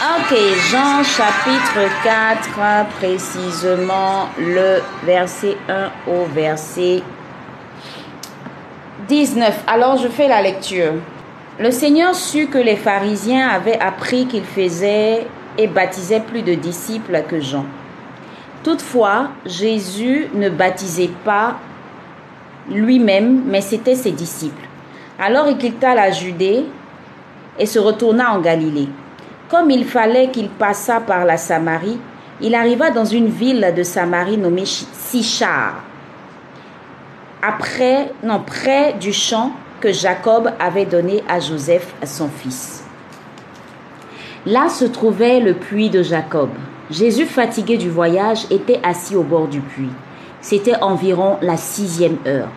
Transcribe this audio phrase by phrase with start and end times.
[0.00, 0.32] Ok,
[0.70, 7.02] Jean chapitre 4, précisément le verset 1 au verset
[9.08, 9.64] 19.
[9.66, 10.92] Alors je fais la lecture.
[11.58, 15.26] Le Seigneur sut que les pharisiens avaient appris qu'il faisait
[15.58, 17.66] et baptisait plus de disciples que Jean.
[18.62, 21.56] Toutefois, Jésus ne baptisait pas
[22.70, 24.68] lui-même, mais c'était ses disciples.
[25.18, 26.66] Alors il quitta la Judée
[27.58, 28.88] et se retourna en Galilée.
[29.48, 31.98] Comme il fallait qu'il passât par la Samarie,
[32.40, 35.82] il arriva dans une ville de Samarie nommée Sichar,
[37.40, 42.84] après, non, près du champ que Jacob avait donné à Joseph, son fils.
[44.44, 46.48] Là se trouvait le puits de Jacob.
[46.90, 49.92] Jésus, fatigué du voyage, était assis au bord du puits.
[50.40, 52.48] C'était environ la sixième heure.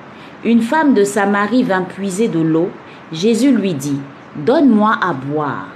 [0.43, 2.69] Une femme de Samarie vint puiser de l'eau.
[3.11, 3.99] Jésus lui dit,
[4.35, 5.67] Donne-moi à boire.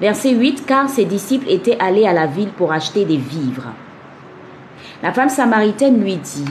[0.00, 3.68] Verset 8, car ses disciples étaient allés à la ville pour acheter des vivres.
[5.02, 6.44] La femme samaritaine lui dit,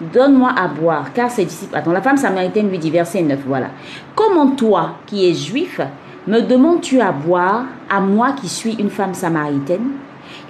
[0.00, 1.76] Donne-moi à boire, car ses disciples...
[1.76, 3.68] Attends, la femme samaritaine lui dit, verset 9, voilà.
[4.16, 5.80] Comment toi, qui es juif,
[6.26, 9.92] me demandes-tu à boire, à moi qui suis une femme samaritaine?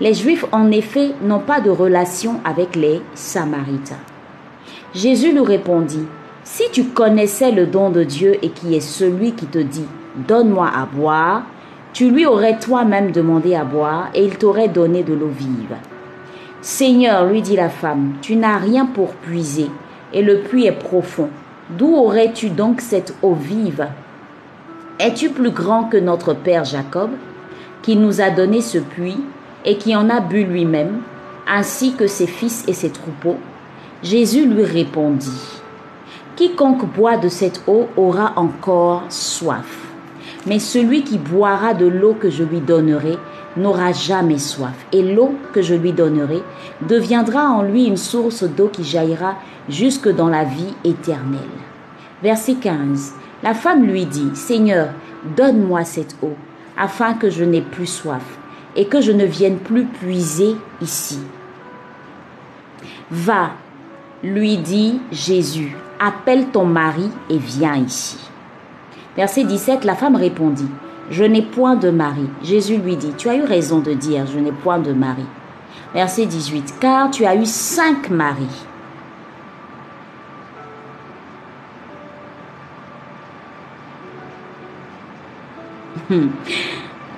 [0.01, 3.97] Les juifs, en effet, n'ont pas de relation avec les samaritains.
[4.95, 6.07] Jésus lui répondit,
[6.45, 10.69] Si tu connaissais le don de Dieu et qui est celui qui te dit, Donne-moi
[10.75, 11.43] à boire,
[11.93, 15.77] tu lui aurais toi-même demandé à boire et il t'aurait donné de l'eau vive.
[16.61, 19.69] Seigneur, lui dit la femme, tu n'as rien pour puiser,
[20.13, 21.29] et le puits est profond.
[21.71, 23.89] D'où aurais-tu donc cette eau vive?
[24.99, 27.11] Es-tu plus grand que notre Père Jacob,
[27.83, 29.21] qui nous a donné ce puits
[29.65, 31.01] et qui en a bu lui-même,
[31.49, 33.39] ainsi que ses fils et ses troupeaux?
[34.03, 35.61] Jésus lui répondit,
[36.37, 39.92] Quiconque boit de cette eau aura encore soif,
[40.47, 43.19] mais celui qui boira de l'eau que je lui donnerai
[43.57, 46.43] n'aura jamais soif, et l'eau que je lui donnerai
[46.89, 49.37] deviendra en lui une source d'eau qui jaillira
[49.69, 51.41] jusque dans la vie éternelle.
[52.23, 53.15] Verset 15.
[53.43, 54.89] La femme lui dit, Seigneur,
[55.37, 56.35] donne-moi cette eau,
[56.77, 58.39] afin que je n'ai plus soif,
[58.77, 61.19] et que je ne vienne plus puiser ici.
[63.11, 63.51] Va,
[64.23, 68.19] lui dit Jésus, appelle ton mari et viens ici.
[69.17, 70.69] Verset 17, la femme répondit,
[71.11, 72.29] je n'ai point de mari.
[72.43, 75.27] Jésus lui dit, tu as eu raison de dire, je n'ai point de mari.
[75.95, 78.65] Verset 18, car tu as eu cinq maris.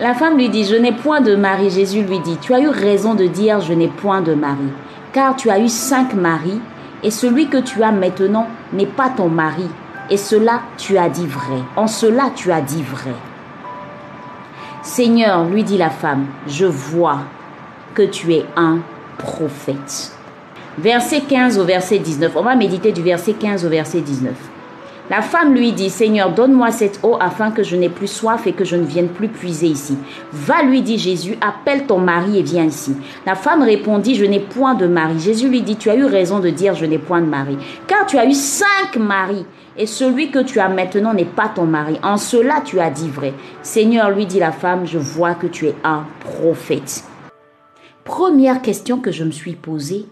[0.00, 1.70] La femme lui dit, je n'ai point de mari.
[1.70, 4.68] Jésus lui dit, tu as eu raison de dire, je n'ai point de mari,
[5.12, 6.60] car tu as eu cinq maris,
[7.04, 9.68] et celui que tu as maintenant n'est pas ton mari,
[10.10, 11.60] et cela tu as dit vrai.
[11.76, 13.14] En cela tu as dit vrai.
[14.82, 17.20] Seigneur, lui dit la femme, je vois
[17.94, 18.80] que tu es un
[19.18, 20.12] prophète.
[20.76, 22.32] Verset 15 au verset 19.
[22.36, 24.34] On va méditer du verset 15 au verset 19.
[25.10, 28.52] La femme lui dit, Seigneur, donne-moi cette eau afin que je n'ai plus soif et
[28.52, 29.98] que je ne vienne plus puiser ici.
[30.32, 32.96] Va, lui dit Jésus, appelle ton mari et viens ici.
[33.26, 35.18] La femme répondit, je n'ai point de mari.
[35.18, 38.06] Jésus lui dit, tu as eu raison de dire, je n'ai point de mari, car
[38.06, 39.44] tu as eu cinq maris
[39.76, 41.98] et celui que tu as maintenant n'est pas ton mari.
[42.02, 43.34] En cela tu as dit vrai.
[43.62, 47.04] Seigneur, lui dit la femme, je vois que tu es un prophète.
[48.04, 50.06] Première question que je me suis posée,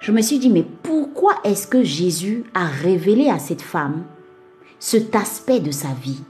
[0.00, 4.04] je me suis dit, mais pourquoi est-ce que Jésus a révélé à cette femme
[4.78, 6.22] cet aspect de sa vie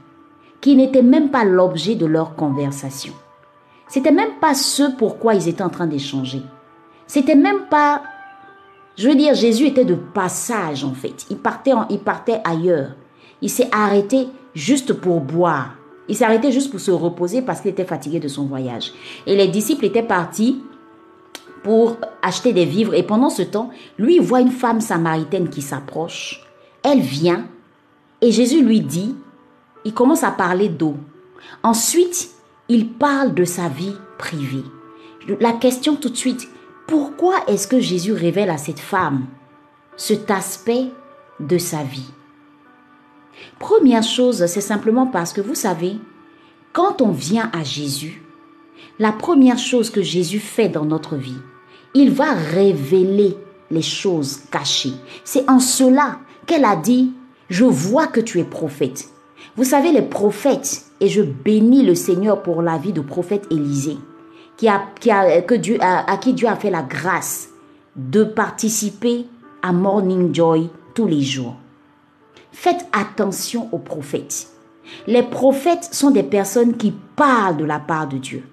[0.60, 3.12] qui n'était même pas l'objet de leur conversation?
[3.88, 6.42] C'était même pas ce pourquoi ils étaient en train d'échanger.
[7.06, 8.02] C'était même pas
[8.96, 11.26] je veux dire, Jésus était de passage en fait.
[11.30, 12.92] Il partait, il partait ailleurs.
[13.42, 15.74] Il s'est arrêté juste pour boire.
[16.08, 18.92] Il s'est arrêté juste pour se reposer parce qu'il était fatigué de son voyage.
[19.26, 20.62] Et les disciples étaient partis
[21.62, 22.94] pour acheter des vivres.
[22.94, 26.46] Et pendant ce temps, lui, voit une femme samaritaine qui s'approche.
[26.82, 27.46] Elle vient
[28.22, 29.14] et Jésus lui dit,
[29.84, 30.94] il commence à parler d'eau.
[31.62, 32.30] Ensuite,
[32.68, 34.64] il parle de sa vie privée.
[35.40, 36.48] La question tout de suite,
[36.86, 39.26] pourquoi est-ce que Jésus révèle à cette femme
[39.96, 40.86] cet aspect
[41.40, 42.10] de sa vie?
[43.58, 45.96] Première chose, c'est simplement parce que vous savez,
[46.72, 48.22] quand on vient à Jésus,
[48.98, 51.40] la première chose que Jésus fait dans notre vie,
[51.94, 53.36] il va révéler
[53.70, 54.94] les choses cachées.
[55.24, 57.12] C'est en cela qu'elle a dit,
[57.50, 59.08] je vois que tu es prophète.
[59.56, 63.98] Vous savez, les prophètes, et je bénis le Seigneur pour la vie de prophète Élisée
[64.64, 64.86] a,
[65.58, 67.48] Dieu, à, qui Dieu a fait la grâce
[67.94, 69.26] de participer
[69.62, 71.56] à Morning Joy tous les jours.
[72.52, 74.48] Faites attention aux prophètes.
[75.06, 78.44] Les prophètes sont des personnes qui parlent de la part de Dieu.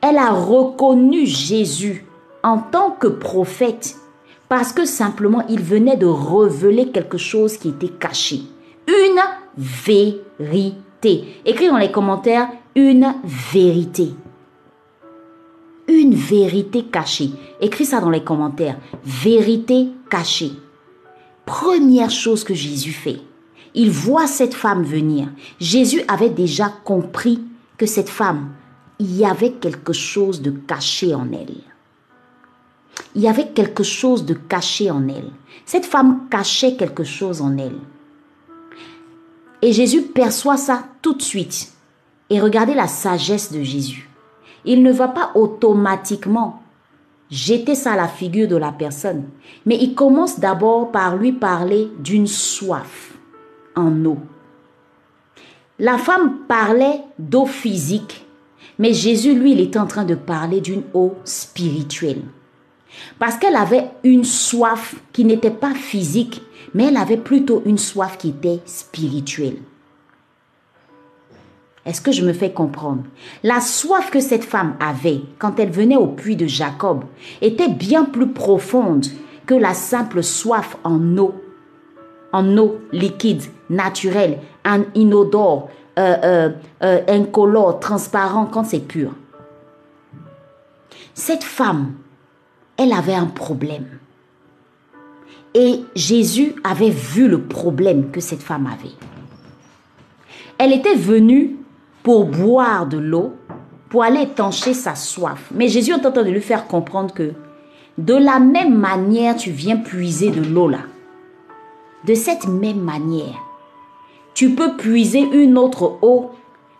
[0.00, 2.04] Elle a reconnu Jésus
[2.42, 3.96] en tant que prophète
[4.48, 8.42] parce que simplement il venait de révéler quelque chose qui était caché.
[8.86, 9.20] Une
[9.56, 11.40] vérité.
[11.44, 14.14] Écris dans les commentaires une vérité.
[15.88, 17.30] Une vérité cachée.
[17.60, 18.78] Écris ça dans les commentaires.
[19.04, 20.52] Vérité cachée.
[21.44, 23.20] Première chose que Jésus fait.
[23.74, 25.28] Il voit cette femme venir.
[25.60, 27.40] Jésus avait déjà compris
[27.76, 28.52] que cette femme,
[28.98, 31.62] il y avait quelque chose de caché en elle.
[33.14, 35.30] Il y avait quelque chose de caché en elle.
[35.66, 37.78] Cette femme cachait quelque chose en elle.
[39.62, 41.72] Et Jésus perçoit ça tout de suite.
[42.30, 44.08] Et regardez la sagesse de Jésus.
[44.66, 46.60] Il ne va pas automatiquement
[47.30, 49.24] jeter ça à la figure de la personne,
[49.64, 53.14] mais il commence d'abord par lui parler d'une soif
[53.74, 54.18] en eau.
[55.78, 58.26] La femme parlait d'eau physique,
[58.78, 62.22] mais Jésus, lui, il était en train de parler d'une eau spirituelle.
[63.18, 66.42] Parce qu'elle avait une soif qui n'était pas physique,
[66.74, 69.58] mais elle avait plutôt une soif qui était spirituelle.
[71.86, 73.04] Est-ce que je me fais comprendre?
[73.44, 77.04] La soif que cette femme avait quand elle venait au puits de Jacob
[77.40, 79.06] était bien plus profonde
[79.46, 81.34] que la simple soif en eau,
[82.32, 84.40] en eau liquide, naturelle,
[84.96, 86.50] inodore, euh, euh,
[86.82, 89.12] euh, incolore, transparent quand c'est pur.
[91.14, 91.92] Cette femme,
[92.76, 93.86] elle avait un problème.
[95.54, 98.92] Et Jésus avait vu le problème que cette femme avait.
[100.58, 101.56] Elle était venue
[102.06, 103.32] pour boire de l'eau,
[103.88, 105.50] pour aller étancher sa soif.
[105.52, 107.32] Mais Jésus est en train de lui faire comprendre que
[107.98, 110.82] de la même manière tu viens puiser de l'eau là.
[112.04, 113.34] De cette même manière,
[114.34, 116.30] tu peux puiser une autre eau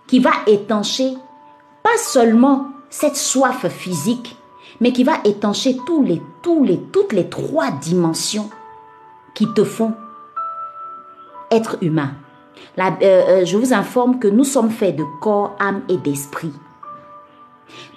[0.07, 1.15] qui va étancher
[1.83, 4.37] pas seulement cette soif physique,
[4.81, 8.49] mais qui va étancher tous les, tous les, toutes les trois dimensions
[9.35, 9.93] qui te font
[11.51, 12.13] être humain.
[12.79, 16.53] Euh, euh, je vous informe que nous sommes faits de corps, âme et d'esprit.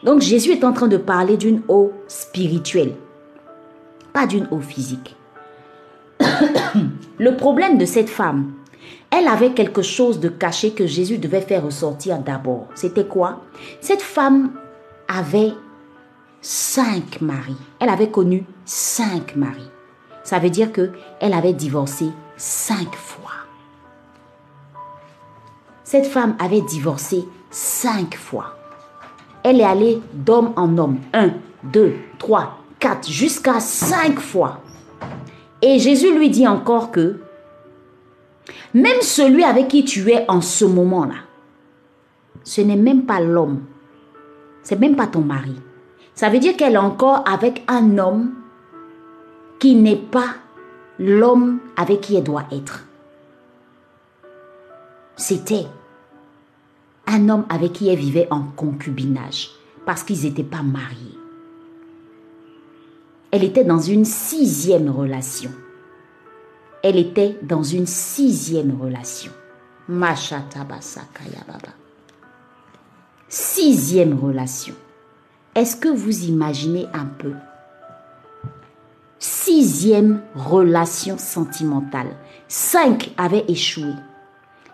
[0.04, 2.96] Donc Jésus est en train de parler d'une eau spirituelle,
[4.14, 5.16] pas d'une eau physique.
[7.20, 8.54] Le problème de cette femme,
[9.12, 12.68] elle avait quelque chose de caché que Jésus devait faire ressortir d'abord.
[12.76, 13.42] C'était quoi?
[13.82, 14.52] Cette femme
[15.08, 15.54] avait
[16.42, 17.58] cinq maris.
[17.80, 19.70] Elle avait connu cinq maris.
[20.24, 23.39] Ça veut dire que elle avait divorcé cinq fois.
[25.90, 28.56] Cette femme avait divorcé cinq fois.
[29.42, 31.00] Elle est allée d'homme en homme.
[31.14, 31.32] Un,
[31.64, 34.60] deux, trois, quatre, jusqu'à cinq fois.
[35.64, 37.20] Et Jésus lui dit encore que
[38.76, 41.16] même celui avec qui tu es en ce moment-là,
[42.44, 43.64] ce n'est même pas l'homme.
[44.62, 45.56] C'est même pas ton mari.
[46.14, 48.36] Ça veut dire qu'elle est encore avec un homme
[49.58, 50.36] qui n'est pas
[51.00, 52.86] l'homme avec qui elle doit être.
[55.16, 55.66] C'était
[57.10, 59.50] un homme avec qui elle vivait en concubinage
[59.86, 61.18] parce qu'ils n'étaient pas mariés.
[63.32, 65.52] Elle était dans une sixième relation.
[66.84, 69.32] Elle était dans une sixième relation.
[73.28, 74.76] Sixième relation.
[75.56, 77.34] Est-ce que vous imaginez un peu?
[79.18, 82.16] Sixième relation sentimentale.
[82.48, 83.94] Cinq avaient échoué.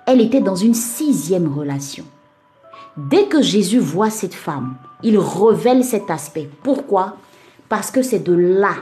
[0.06, 2.06] Elle était dans une sixième relation.
[2.98, 6.50] Dès que Jésus voit cette femme, il révèle cet aspect.
[6.64, 7.18] Pourquoi?
[7.68, 8.76] Parce que c'est de là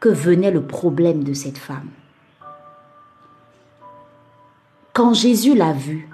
[0.00, 1.88] que venait le problème de cette femme.
[4.92, 6.08] Quand Jésus l'a vue,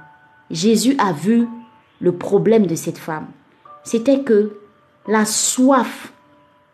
[0.50, 1.48] Jésus a vu
[2.00, 3.28] le problème de cette femme.
[3.82, 4.58] C'était que
[5.06, 6.12] la soif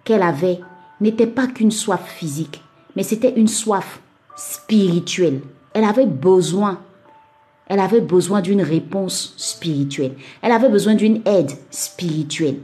[0.03, 0.61] qu'elle avait
[1.01, 2.63] n'était pas qu'une soif physique,
[2.97, 4.01] mais c'était une soif
[4.37, 5.41] spirituelle.
[5.73, 6.81] Elle avait besoin,
[7.71, 10.17] elle avait besoin d'une réponse spirituelle.
[10.43, 12.59] Elle avait besoin d'une aide spirituelle.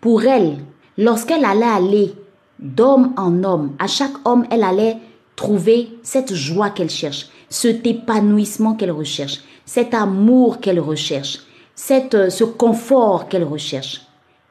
[0.00, 0.56] Pour elle,
[0.96, 2.14] lorsqu'elle allait aller
[2.58, 4.96] d'homme en homme, à chaque homme, elle allait
[5.36, 11.40] trouver cette joie qu'elle cherche, cet épanouissement qu'elle recherche, cet amour qu'elle recherche,
[11.74, 14.00] cette, euh, ce confort qu'elle recherche,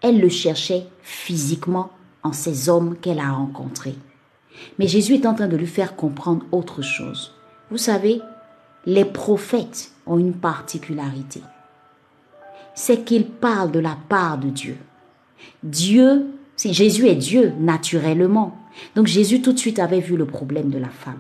[0.04, 1.90] elle le cherchait physiquement
[2.22, 3.96] en ces hommes qu'elle a rencontrés.
[4.78, 7.34] Mais Jésus est en train de lui faire comprendre autre chose.
[7.72, 8.22] Vous savez,
[8.86, 11.42] les prophètes ont une particularité.
[12.74, 14.78] C'est qu'ils parlent de la part de Dieu.
[15.64, 18.58] Dieu, si Jésus est Dieu naturellement.
[18.96, 21.20] Donc Jésus tout de suite avait vu le problème de la femme.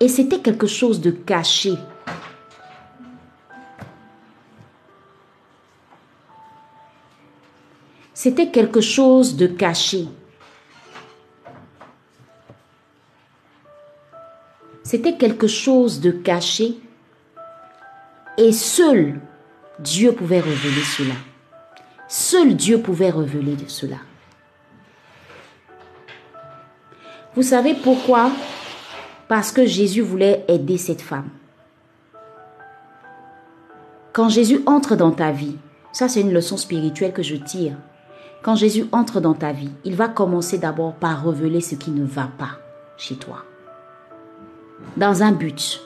[0.00, 1.74] Et c'était quelque chose de caché.
[8.14, 10.08] C'était quelque chose de caché.
[14.92, 16.78] C'était quelque chose de caché.
[18.36, 19.20] Et seul
[19.78, 21.14] Dieu pouvait révéler cela.
[22.10, 23.96] Seul Dieu pouvait révéler cela.
[27.34, 28.32] Vous savez pourquoi?
[29.28, 31.30] Parce que Jésus voulait aider cette femme.
[34.12, 35.56] Quand Jésus entre dans ta vie,
[35.94, 37.78] ça c'est une leçon spirituelle que je tire.
[38.42, 42.04] Quand Jésus entre dans ta vie, il va commencer d'abord par révéler ce qui ne
[42.04, 42.58] va pas
[42.98, 43.46] chez toi.
[44.96, 45.80] Dans un but.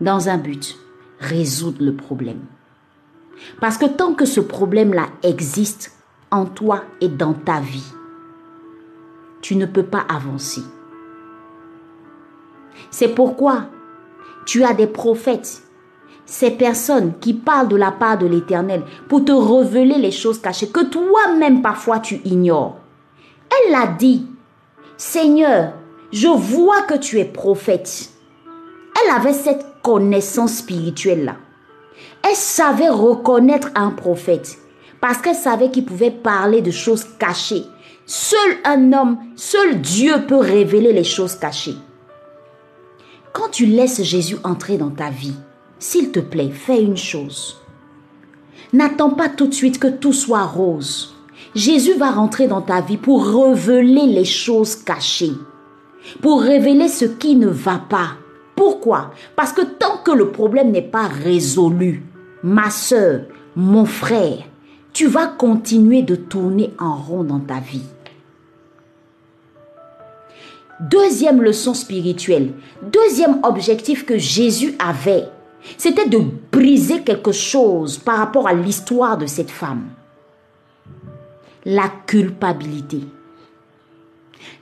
[0.00, 0.78] Dans un but.
[1.20, 2.40] Résoudre le problème.
[3.60, 5.92] Parce que tant que ce problème-là existe
[6.30, 7.92] en toi et dans ta vie,
[9.40, 10.62] tu ne peux pas avancer.
[12.90, 13.66] C'est pourquoi
[14.44, 15.62] tu as des prophètes,
[16.24, 20.70] ces personnes qui parlent de la part de l'Éternel pour te révéler les choses cachées
[20.70, 22.78] que toi-même parfois tu ignores.
[23.50, 24.26] Elle l'a dit,
[24.96, 25.74] Seigneur,
[26.16, 28.08] je vois que tu es prophète.
[28.94, 31.36] Elle avait cette connaissance spirituelle-là.
[32.26, 34.56] Elle savait reconnaître un prophète
[34.98, 37.64] parce qu'elle savait qu'il pouvait parler de choses cachées
[38.06, 41.76] Seul un homme, seul Dieu peut révéler les choses cachées.
[43.34, 45.36] Quand tu laisses Jésus entrer dans ta vie,
[45.78, 47.58] s'il te plaît, fais une chose.
[48.72, 51.14] N'attends pas tout de suite que tout soit rose.
[51.54, 55.34] Jésus va rentrer dans ta vie pour révéler les choses cachées,
[56.20, 58.10] pour révéler ce qui ne va pas.
[58.54, 59.10] Pourquoi?
[59.34, 62.02] Parce que tant que le problème n'est pas résolu,
[62.42, 63.22] ma soeur,
[63.54, 64.38] mon frère,
[64.92, 67.84] tu vas continuer de tourner en rond dans ta vie.
[70.80, 75.24] Deuxième leçon spirituelle, deuxième objectif que Jésus avait,
[75.78, 76.20] c'était de
[76.52, 79.88] briser quelque chose par rapport à l'histoire de cette femme.
[81.64, 83.00] La culpabilité.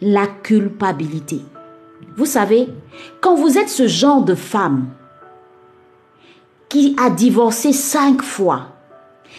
[0.00, 1.40] La culpabilité.
[2.16, 2.68] Vous savez,
[3.20, 4.86] quand vous êtes ce genre de femme
[6.68, 8.68] qui a divorcé cinq fois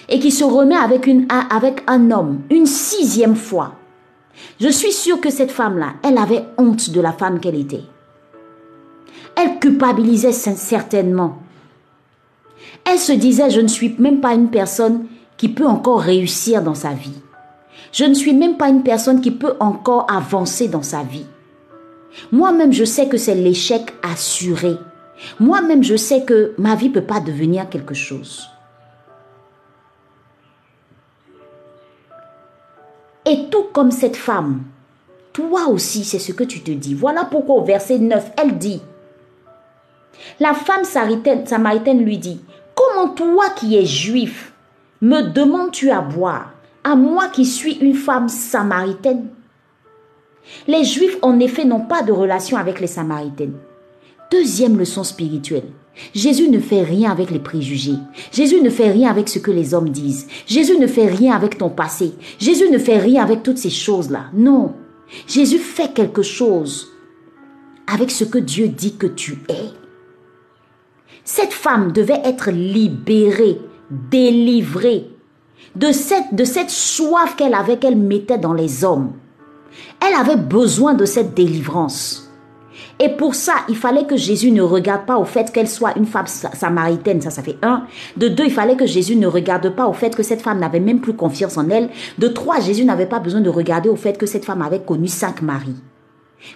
[0.10, 3.75] et qui se remet avec, un homme une sixième fois,
[4.60, 7.84] je suis sûre que cette femme-là, elle avait honte de la femme qu'elle était.
[9.36, 11.39] Elle culpabilisait certainement.
[12.86, 15.06] Elle se disait, je ne suis même pas une personne
[15.38, 17.22] qui peut encore réussir dans sa vie.
[17.96, 21.25] Je ne suis même pas une personne qui peut encore avancer dans sa vie.
[22.30, 24.75] Moi-même, je sais que c'est l'échec assuré.
[25.40, 28.50] Moi-même, je sais que ma vie ne peut pas devenir quelque chose.
[33.25, 34.64] Et tout comme cette femme,
[35.32, 36.96] toi aussi, c'est ce que tu te dis.
[36.96, 38.82] Voilà pourquoi au verset 9, elle dit,
[40.42, 42.42] la femme samaritaine, lui dit,
[42.75, 44.52] comment toi qui es juif,
[45.00, 46.54] me demandes-tu à boire,
[46.86, 49.27] à moi qui suis une femme samaritaine
[50.68, 53.58] Les juifs, en effet, n'ont pas de relation avec les samaritaines.
[54.32, 55.72] Deuxième leçon spirituelle.
[56.13, 57.98] Jésus ne fait rien avec les préjugés.
[58.32, 60.27] Jésus ne fait rien avec ce que les hommes disent.
[60.46, 62.13] Jésus ne fait rien avec ton passé.
[62.38, 64.25] Jésus ne fait rien avec toutes ces choses-là.
[64.34, 64.74] Non.
[65.27, 66.89] Jésus fait quelque chose
[67.88, 69.72] avec ce que Dieu dit que tu es.
[71.24, 75.14] Cette femme devait être libérée, délivrée
[75.75, 79.13] de cette, de soif qu'elle avait, qu'elle mettait dans les hommes.
[80.05, 82.25] Elle avait besoin de cette délivrance.
[83.00, 86.05] Et pour ça, il fallait que Jésus ne regarde pas au fait qu'elle soit une
[86.05, 87.83] femme samaritaine, ça, ça fait un.
[88.15, 90.79] De deux, il fallait que Jésus ne regarde pas au fait que cette femme n'avait
[90.79, 91.89] même plus confiance en elle.
[92.19, 95.07] De trois, Jésus n'avait pas besoin de regarder au fait que cette femme avait connu
[95.07, 95.75] cinq maris.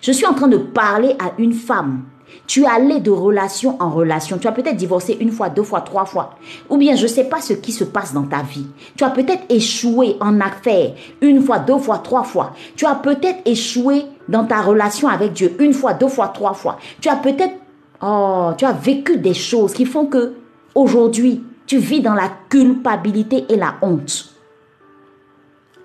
[0.01, 2.03] Je suis en train de parler à une femme
[2.49, 4.39] tu allé de relation en relation.
[4.39, 6.31] Tu as peut-être divorcé une fois, deux fois, trois fois.
[6.67, 8.65] Ou bien je ne sais pas ce qui se passe dans ta vie.
[8.97, 12.53] Tu as peut-être échoué en affaires une fois, deux fois, trois fois.
[12.75, 16.79] Tu as peut-être échoué dans ta relation avec Dieu une fois, deux fois, trois fois.
[16.99, 17.53] Tu as peut-être,
[18.01, 20.33] oh, tu as vécu des choses qui font que
[20.73, 24.33] aujourd'hui, tu vis dans la culpabilité et la honte.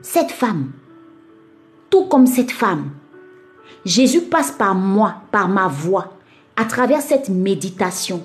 [0.00, 0.70] Cette femme,
[1.90, 2.88] tout comme cette femme,
[3.84, 6.14] Jésus passe par moi, par ma voix,
[6.56, 8.24] à travers cette méditation,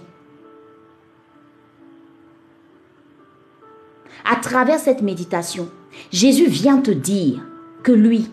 [4.25, 5.69] à travers cette méditation,
[6.11, 7.41] Jésus vient te dire
[7.83, 8.29] que lui,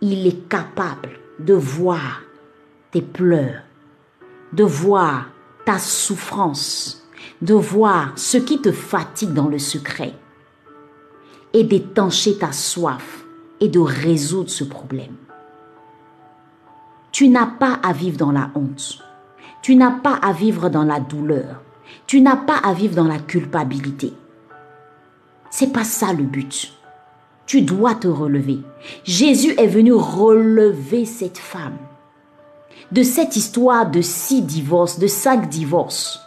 [0.00, 2.22] il est capable de voir
[2.90, 3.62] tes pleurs,
[4.52, 5.26] de voir
[5.64, 7.08] ta souffrance,
[7.42, 10.14] de voir ce qui te fatigue dans le secret
[11.52, 13.24] et d'étancher ta soif
[13.60, 15.16] et de résoudre ce problème.
[17.12, 19.05] Tu n'as pas à vivre dans la honte.
[19.62, 21.62] Tu n'as pas à vivre dans la douleur.
[22.06, 24.12] Tu n'as pas à vivre dans la culpabilité.
[25.50, 26.72] C'est pas ça le but.
[27.46, 28.60] Tu dois te relever.
[29.04, 31.78] Jésus est venu relever cette femme
[32.92, 36.20] de cette histoire de six divorces, de cinq divorces.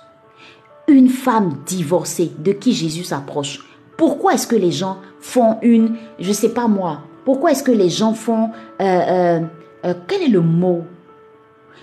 [0.87, 3.65] Une femme divorcée de qui Jésus s'approche.
[3.97, 7.89] Pourquoi est-ce que les gens font une, je sais pas moi, pourquoi est-ce que les
[7.89, 8.49] gens font,
[8.81, 9.39] euh, euh,
[9.85, 10.83] euh, quel est le mot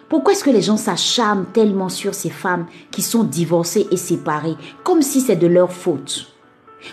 [0.09, 4.57] Pourquoi est-ce que les gens s'acharnent tellement sur ces femmes qui sont divorcées et séparées,
[4.85, 6.29] comme si c'est de leur faute?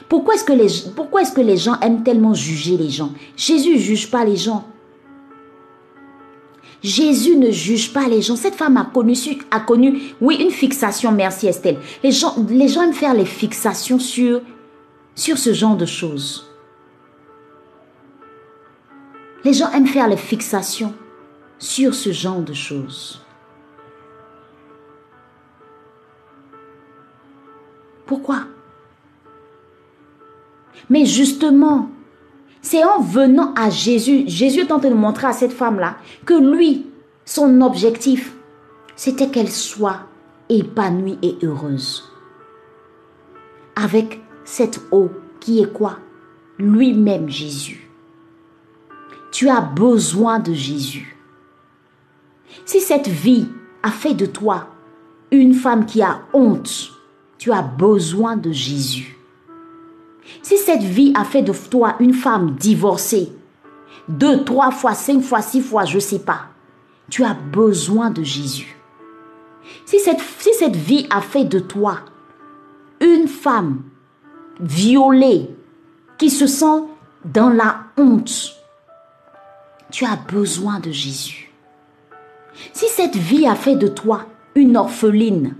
[0.10, 3.12] Pourquoi est-ce que, les, gens aiment tellement juger les gens?
[3.38, 4.66] Jésus ne juge pas les gens.
[6.82, 8.36] Jésus ne juge pas les gens.
[8.36, 9.16] Cette femme a connu,
[9.52, 11.12] a connu oui, une fixation.
[11.12, 11.78] Merci Estelle.
[12.04, 14.42] Les gens, les gens aiment faire les fixations sur,
[15.14, 16.48] sur ce genre de choses.
[19.46, 20.94] Les gens aiment faire les fixations
[21.64, 23.22] sur ce genre de choses.
[28.06, 28.42] Pourquoi?
[30.90, 31.90] Mais justement,
[32.62, 36.34] c'est en venant à Jésus, Jésus est en train de montrer à cette femme-là que
[36.34, 36.92] lui,
[37.24, 38.36] son objectif,
[38.98, 40.02] c'était qu'elle soit
[40.50, 42.12] épanouie et heureuse.
[43.78, 45.98] Avec cette eau qui est quoi?
[46.60, 47.90] Lui-même Jésus.
[49.32, 51.13] Tu as besoin de Jésus.
[52.66, 53.48] Si cette vie
[53.82, 54.68] a fait de toi
[55.32, 56.92] une femme qui a honte,
[57.38, 59.18] tu as besoin de Jésus.
[60.42, 63.32] Si cette vie a fait de toi une femme divorcée,
[64.08, 66.48] deux, trois fois, cinq fois, six fois, je ne sais pas,
[67.10, 68.78] tu as besoin de Jésus.
[69.86, 72.00] Si cette, si cette vie a fait de toi
[73.02, 73.82] une femme
[74.60, 75.50] violée,
[76.18, 76.84] qui se sent
[77.26, 78.56] dans la honte,
[79.92, 81.53] tu as besoin de Jésus.
[82.74, 85.56] Si cette vie a fait de toi une orpheline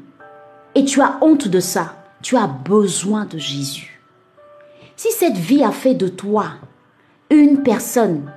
[0.76, 4.02] et tu as honte de ça, tu as besoin de Jésus.
[4.96, 6.46] Si cette vie a fait de toi
[7.30, 8.32] une personne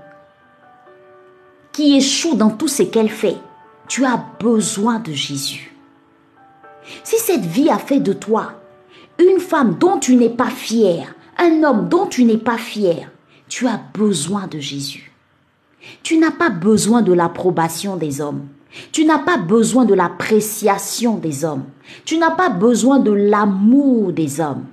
[1.72, 3.36] qui échoue dans tout ce qu'elle fait,
[3.86, 5.74] tu as besoin de Jésus.
[7.04, 8.52] Si cette vie a fait de toi
[9.18, 13.10] une femme dont tu n'es pas fier, un homme dont tu n'es pas fier,
[13.48, 15.12] tu as besoin de Jésus.
[16.02, 18.46] Tu n'as pas besoin de l'approbation des hommes.
[18.92, 21.64] Tu n'as pas besoin de l'appréciation des hommes.
[22.04, 24.64] Tu n'as pas besoin de l'amour des hommes.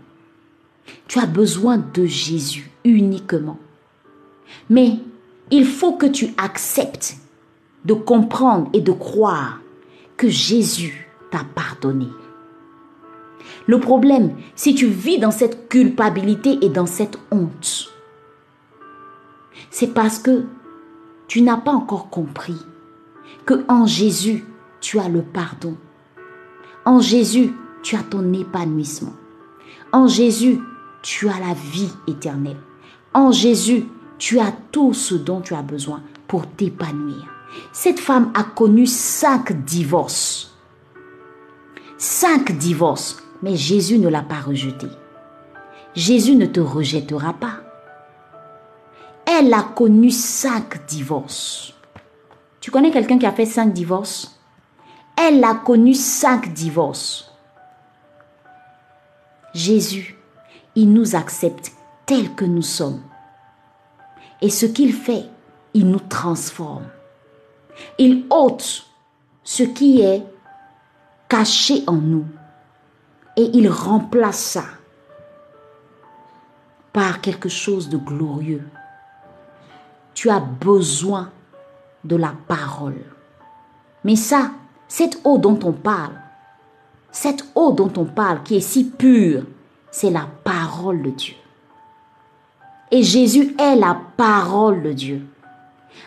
[1.08, 3.60] Tu as besoin de Jésus uniquement.
[4.70, 5.00] Mais
[5.52, 7.18] il faut que tu acceptes
[7.86, 9.60] de comprendre et de croire
[10.18, 12.08] que Jésus t'a pardonné.
[13.68, 17.90] Le problème, si tu vis dans cette culpabilité et dans cette honte,
[19.70, 20.46] c'est parce que
[21.28, 22.58] tu n'as pas encore compris
[23.46, 24.46] que en Jésus,
[24.82, 25.76] tu as le pardon.
[26.86, 29.14] En Jésus, tu as ton épanouissement.
[29.92, 30.60] En Jésus,
[31.02, 32.60] tu as la vie éternelle.
[33.14, 33.86] En Jésus,
[34.18, 37.28] tu as tout ce dont tu as besoin pour t'épanouir.
[37.72, 40.56] Cette femme a connu cinq divorces.
[41.98, 44.88] Cinq divorces, mais Jésus ne l'a pas rejeté.
[45.96, 47.58] Jésus ne te rejettera pas.
[49.26, 51.73] Elle a connu cinq divorces.
[52.64, 54.40] Tu connais quelqu'un qui a fait cinq divorces?
[55.18, 57.30] Elle a connu cinq divorces.
[59.54, 60.18] Jésus
[60.74, 61.74] il nous accepte
[62.06, 63.02] tels que nous sommes.
[64.40, 65.26] Et ce qu'il fait,
[65.74, 66.88] il nous transforme.
[67.98, 68.86] Il ôte
[69.44, 70.24] ce qui est
[71.28, 72.26] caché en nous
[73.36, 74.64] et il remplace ça
[76.94, 78.66] par quelque chose de glorieux.
[80.14, 81.30] Tu as besoin
[82.04, 83.02] de la parole.
[84.04, 84.52] Mais ça,
[84.88, 86.14] cette eau dont on parle,
[87.12, 89.44] cette eau dont on parle qui est si pure,
[89.92, 91.36] c'est la parole de Dieu.
[92.92, 95.22] Et Jésus est la parole de Dieu.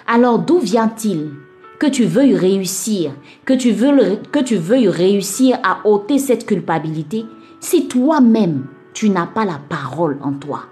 [0.06, 1.30] Alors d'où vient-il
[1.78, 3.12] que tu veuilles réussir,
[3.44, 7.24] que tu, veux, que tu veuilles réussir à ôter cette culpabilité
[7.60, 10.62] si toi-même tu n'as pas la parole en toi?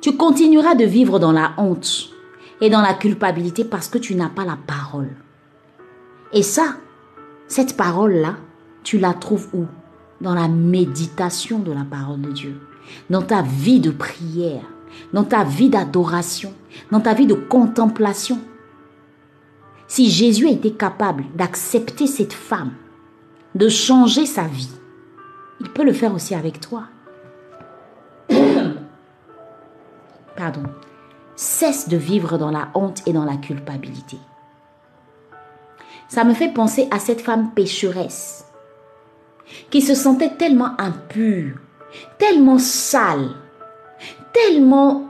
[0.00, 2.13] Tu continueras de vivre dans la honte
[2.60, 5.10] et dans la culpabilité parce que tu n'as pas la parole.
[6.32, 6.76] Et ça,
[7.48, 8.36] cette parole-là,
[8.82, 9.66] tu la trouves où?
[10.20, 12.60] Dans la méditation de la parole de Dieu,
[13.10, 14.62] dans ta vie de prière,
[15.12, 16.54] dans ta vie d'adoration,
[16.90, 18.38] dans ta vie de contemplation.
[19.86, 22.72] Si Jésus a été capable d'accepter cette femme,
[23.54, 24.70] de changer sa vie,
[25.60, 26.84] il peut le faire aussi avec toi.
[30.36, 30.62] Pardon.
[31.36, 34.18] Cesse de vivre dans la honte et dans la culpabilité.
[36.08, 38.46] Ça me fait penser à cette femme pécheresse
[39.70, 41.56] qui se sentait tellement impure,
[42.18, 43.30] tellement sale,
[44.32, 45.08] tellement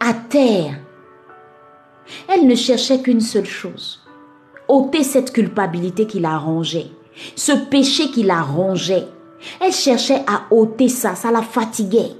[0.00, 0.78] à terre.
[2.28, 4.00] Elle ne cherchait qu'une seule chose,
[4.68, 6.90] ôter cette culpabilité qui la rongeait,
[7.36, 9.06] ce péché qui la rongeait.
[9.60, 12.12] Elle cherchait à ôter ça, ça la fatiguait.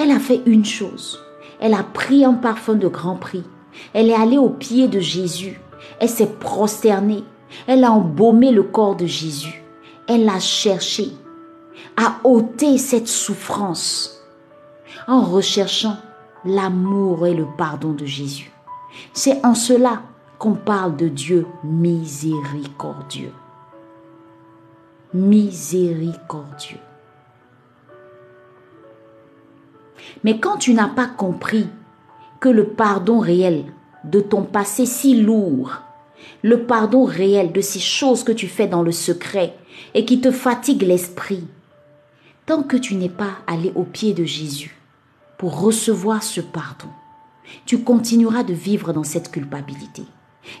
[0.00, 1.18] Elle a fait une chose,
[1.58, 3.42] elle a pris un parfum de grand prix,
[3.92, 5.60] elle est allée au pied de Jésus,
[5.98, 7.24] elle s'est prosternée,
[7.66, 9.64] elle a embaumé le corps de Jésus,
[10.06, 11.10] elle a cherché
[11.96, 14.22] à ôter cette souffrance
[15.08, 15.96] en recherchant
[16.44, 18.52] l'amour et le pardon de Jésus.
[19.12, 20.02] C'est en cela
[20.38, 23.32] qu'on parle de Dieu miséricordieux.
[25.12, 26.78] Miséricordieux.
[30.24, 31.66] Mais quand tu n'as pas compris
[32.40, 33.64] que le pardon réel
[34.04, 35.82] de ton passé si lourd,
[36.42, 39.54] le pardon réel de ces choses que tu fais dans le secret
[39.94, 41.44] et qui te fatiguent l'esprit,
[42.46, 44.76] tant que tu n'es pas allé au pied de Jésus
[45.36, 46.88] pour recevoir ce pardon,
[47.64, 50.02] tu continueras de vivre dans cette culpabilité.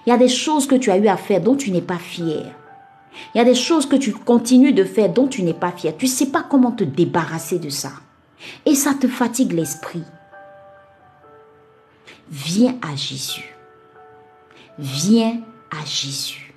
[0.06, 1.98] Il y a des choses que tu as eu à faire dont tu n'es pas
[1.98, 2.44] fier.
[3.34, 5.96] Il y a des choses que tu continues de faire dont tu n'es pas fier.
[5.96, 7.92] Tu ne sais pas comment te débarrasser de ça.
[8.66, 10.04] Et ça te fatigue l'esprit.
[12.30, 13.54] Viens à Jésus.
[14.78, 16.54] Viens à Jésus.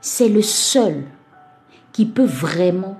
[0.00, 1.04] C'est le seul
[1.92, 2.98] qui peut vraiment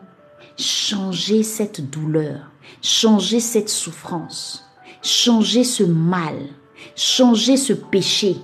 [0.58, 2.50] changer cette douleur,
[2.82, 4.68] changer cette souffrance,
[5.02, 6.36] changer ce mal,
[6.96, 8.36] changer ce péché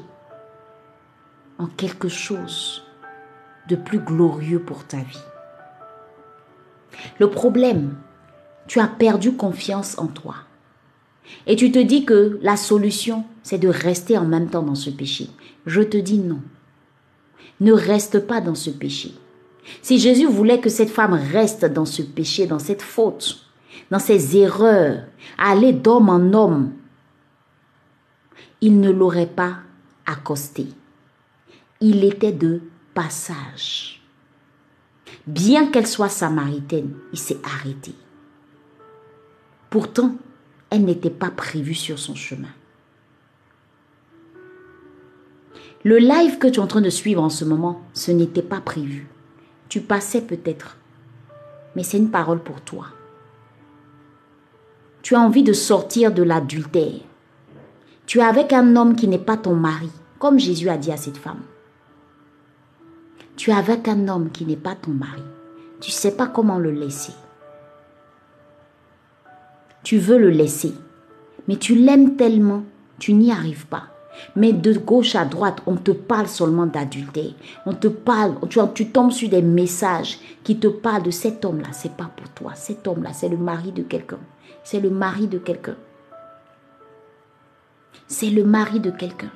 [1.58, 2.82] en quelque chose
[3.68, 5.24] de plus glorieux pour ta vie.
[7.18, 7.96] Le problème,
[8.66, 10.34] tu as perdu confiance en toi.
[11.46, 14.90] Et tu te dis que la solution, c'est de rester en même temps dans ce
[14.90, 15.28] péché.
[15.66, 16.40] Je te dis non.
[17.60, 19.14] Ne reste pas dans ce péché.
[19.82, 23.40] Si Jésus voulait que cette femme reste dans ce péché, dans cette faute,
[23.90, 25.04] dans ses erreurs,
[25.38, 26.72] aller d'homme en homme,
[28.60, 29.58] il ne l'aurait pas
[30.06, 30.68] accosté.
[31.80, 32.62] Il était de
[32.94, 34.02] passage.
[35.26, 37.94] Bien qu'elle soit samaritaine, il s'est arrêté.
[39.76, 40.14] Pourtant,
[40.70, 42.48] elle n'était pas prévue sur son chemin.
[45.84, 48.62] Le live que tu es en train de suivre en ce moment, ce n'était pas
[48.62, 49.06] prévu.
[49.68, 50.78] Tu passais peut-être,
[51.74, 52.86] mais c'est une parole pour toi.
[55.02, 57.02] Tu as envie de sortir de l'adultère.
[58.06, 60.96] Tu es avec un homme qui n'est pas ton mari, comme Jésus a dit à
[60.96, 61.42] cette femme.
[63.36, 65.20] Tu es avec un homme qui n'est pas ton mari.
[65.82, 67.12] Tu ne sais pas comment le laisser
[69.86, 70.74] tu veux le laisser.
[71.46, 72.64] Mais tu l'aimes tellement,
[72.98, 73.84] tu n'y arrives pas.
[74.34, 77.30] Mais de gauche à droite, on te parle seulement d'adultère.
[77.66, 81.68] On te parle, tu, tu tombes sur des messages qui te parlent de cet homme-là.
[81.70, 82.52] C'est pas pour toi.
[82.56, 84.18] Cet homme-là, c'est le mari de quelqu'un.
[84.64, 85.76] C'est le mari de quelqu'un.
[88.08, 89.30] C'est le mari de quelqu'un.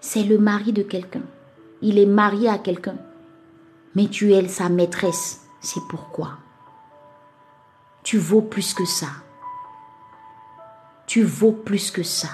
[0.00, 1.24] C'est le mari de quelqu'un.
[1.82, 2.96] Il est marié à quelqu'un.
[3.94, 5.42] Mais tu es sa maîtresse.
[5.60, 6.38] C'est pourquoi?
[8.04, 9.06] Tu vaux plus que ça.
[11.06, 12.28] Tu vaux plus que ça.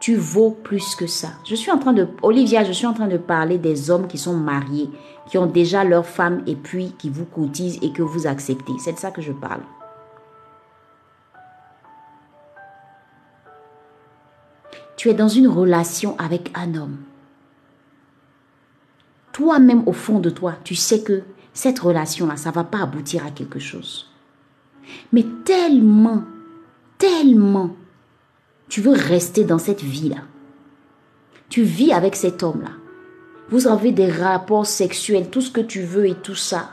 [0.00, 1.28] Tu vaux plus que ça.
[1.44, 4.16] Je suis en train de, Olivia, je suis en train de parler des hommes qui
[4.16, 4.90] sont mariés,
[5.26, 8.72] qui ont déjà leur femme et puis qui vous cotisent et que vous acceptez.
[8.78, 9.60] C'est de ça que je parle.
[14.96, 16.96] Tu es dans une relation avec un homme.
[19.32, 21.22] Toi-même, au fond de toi, tu sais que
[21.58, 24.08] cette relation-là, ça ne va pas aboutir à quelque chose.
[25.12, 26.22] Mais tellement,
[26.98, 27.74] tellement,
[28.68, 30.22] tu veux rester dans cette vie-là.
[31.48, 32.70] Tu vis avec cet homme-là.
[33.48, 36.70] Vous avez des rapports sexuels, tout ce que tu veux et tout ça.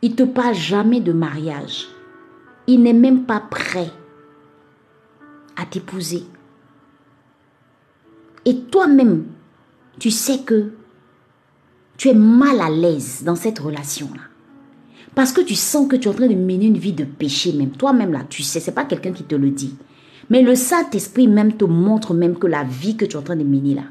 [0.00, 1.88] Il te parle jamais de mariage.
[2.66, 3.90] Il n'est même pas prêt
[5.56, 6.24] à t'épouser.
[8.46, 9.26] Et toi-même,
[9.98, 10.72] tu sais que
[11.96, 14.22] tu es mal à l'aise dans cette relation-là.
[15.14, 17.52] Parce que tu sens que tu es en train de mener une vie de péché
[17.52, 17.70] même.
[17.70, 19.76] Toi-même là, tu sais, c'est pas quelqu'un qui te le dit.
[20.30, 23.36] Mais le Saint-Esprit même te montre même que la vie que tu es en train
[23.36, 23.84] de mener là,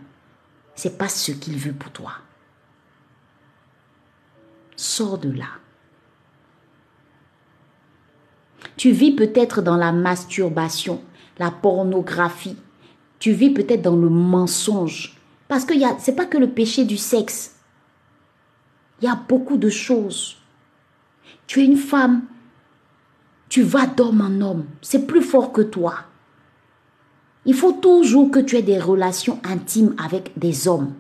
[0.75, 2.11] c'est pas ce qu'il veut pour toi.
[4.75, 5.45] Sors de là.
[8.75, 11.01] Tu vis peut-être dans la masturbation,
[11.37, 12.57] la pornographie.
[13.19, 15.15] Tu vis peut-être dans le mensonge.
[15.47, 17.52] Parce que ce n'est pas que le péché du sexe.
[19.03, 20.37] Y a beaucoup de choses.
[21.45, 22.21] Tu es une femme.
[23.49, 24.65] Tu vas d'homme en homme.
[24.81, 25.95] C'est plus fort que toi.
[27.45, 30.93] Il faut toujours que tu aies des relations intimes avec des hommes.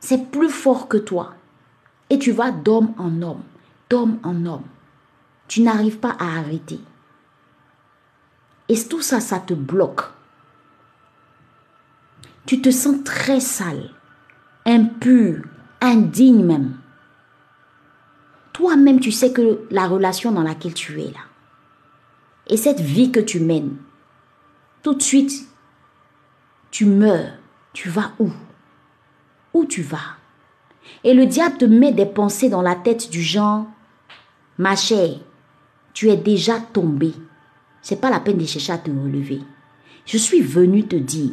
[0.00, 1.34] C'est plus fort que toi.
[2.08, 3.42] Et tu vas d'homme en homme,
[3.90, 4.64] d'homme en homme.
[5.46, 6.80] Tu n'arrives pas à arrêter.
[8.70, 10.04] Et tout ça, ça te bloque.
[12.46, 13.90] Tu te sens très sale,
[14.64, 15.42] impur,
[15.82, 16.79] indigne même.
[18.60, 21.24] Toi-même, tu sais que la relation dans laquelle tu es là,
[22.46, 23.74] et cette vie que tu mènes,
[24.82, 25.48] tout de suite,
[26.70, 27.32] tu meurs.
[27.72, 28.30] Tu vas où?
[29.54, 30.18] Où tu vas?
[31.04, 33.64] Et le diable te met des pensées dans la tête du genre,
[34.58, 35.20] ma chère,
[35.94, 37.14] tu es déjà tombé.
[37.80, 39.40] C'est pas la peine de chercher à te relever.
[40.04, 41.32] Je suis venu te dire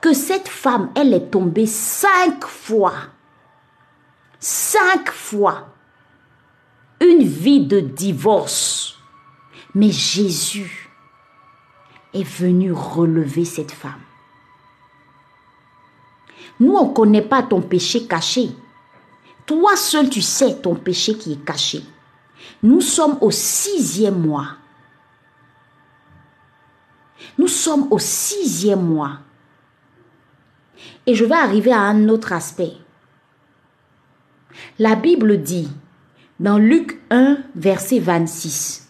[0.00, 2.94] que cette femme, elle est tombée cinq fois.
[4.40, 5.73] Cinq fois.
[7.04, 8.96] Une vie de divorce.
[9.74, 10.90] Mais Jésus
[12.14, 14.00] est venu relever cette femme.
[16.60, 18.50] Nous, on ne connaît pas ton péché caché.
[19.44, 21.82] Toi seul, tu sais ton péché qui est caché.
[22.62, 24.56] Nous sommes au sixième mois.
[27.36, 29.18] Nous sommes au sixième mois.
[31.06, 32.72] Et je vais arriver à un autre aspect.
[34.78, 35.68] La Bible dit
[36.40, 38.88] dans Luc 1, verset 26.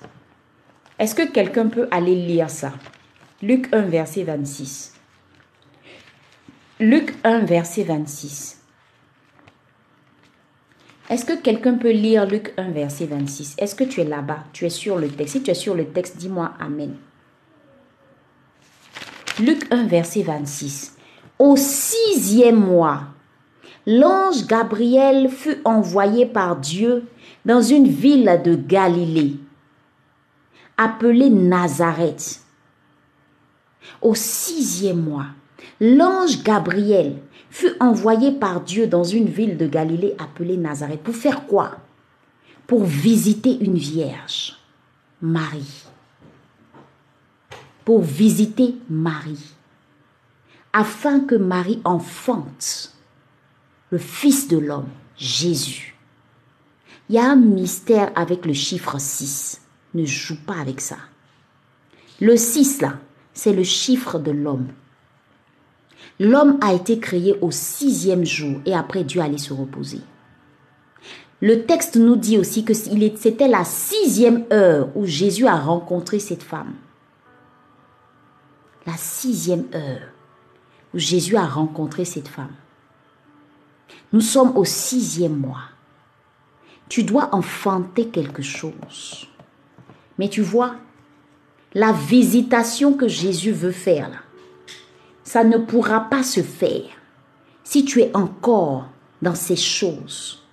[0.98, 2.72] Est-ce que quelqu'un peut aller lire ça?
[3.42, 4.94] Luc 1, verset 26.
[6.80, 8.60] Luc 1, verset 26.
[11.10, 14.44] Est-ce que quelqu'un peut lire Luc 1, verset 26 Est-ce que tu es là-bas?
[14.52, 16.96] Tu es sur le texte Si tu es sur le texte, dis-moi Amen.
[19.38, 20.96] Luc 1, verset 26.
[21.38, 23.02] Au sixième mois,
[23.86, 27.04] l'ange Gabriel fut envoyé par Dieu
[27.44, 29.36] dans une ville de Galilée,
[30.76, 32.42] appelée Nazareth.
[34.00, 35.26] Au sixième mois,
[35.80, 37.18] l'ange Gabriel
[37.50, 41.02] fut envoyé par Dieu dans une ville de Galilée appelée Nazareth.
[41.02, 41.78] Pour faire quoi?
[42.66, 44.56] Pour visiter une vierge,
[45.20, 45.84] Marie.
[47.84, 49.54] Pour visiter Marie.
[50.72, 52.94] Afin que Marie enfante
[53.90, 55.93] le Fils de l'homme, Jésus.
[57.08, 59.60] Il y a un mystère avec le chiffre 6.
[59.94, 60.96] Ne joue pas avec ça.
[62.20, 62.94] Le 6 là,
[63.34, 64.68] c'est le chiffre de l'homme.
[66.18, 70.00] L'homme a été créé au sixième jour et après Dieu allait se reposer.
[71.40, 76.42] Le texte nous dit aussi que c'était la sixième heure où Jésus a rencontré cette
[76.42, 76.72] femme.
[78.86, 80.08] La sixième heure
[80.94, 82.54] où Jésus a rencontré cette femme.
[84.12, 85.73] Nous sommes au sixième mois.
[86.94, 89.26] Tu dois enfanter quelque chose.
[90.16, 90.76] Mais tu vois,
[91.74, 94.18] la visitation que Jésus veut faire là,
[95.24, 96.84] ça ne pourra pas se faire
[97.64, 98.86] si tu es encore
[99.20, 100.44] dans ces choses.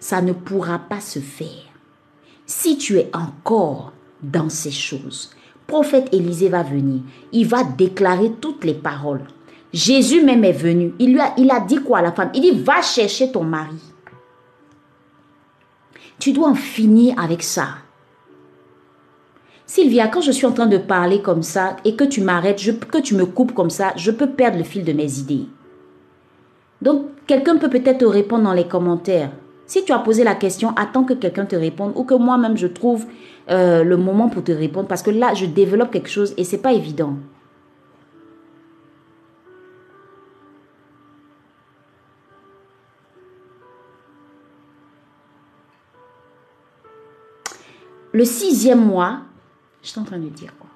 [0.00, 1.68] Ça ne pourra pas se faire
[2.46, 5.32] si tu es encore dans ces choses.
[5.66, 7.02] Prophète Élisée va venir.
[7.30, 9.26] Il va déclarer toutes les paroles.
[9.70, 10.94] Jésus même est venu.
[10.98, 12.30] Il, lui a, il a dit quoi à la femme?
[12.32, 13.76] Il dit, va chercher ton mari.
[16.24, 17.66] Tu dois en finir avec ça.
[19.66, 22.96] Sylvia, quand je suis en train de parler comme ça et que tu m'arrêtes, que
[22.96, 25.44] tu me coupes comme ça, je peux perdre le fil de mes idées.
[26.80, 29.32] Donc, quelqu'un peut peut-être te répondre dans les commentaires.
[29.66, 32.68] Si tu as posé la question, attends que quelqu'un te réponde ou que moi-même je
[32.68, 33.04] trouve
[33.50, 36.62] euh, le moment pour te répondre parce que là, je développe quelque chose et c'est
[36.62, 37.16] pas évident.
[48.14, 49.22] Le sixième mois,
[49.82, 50.70] je suis en train de dire quoi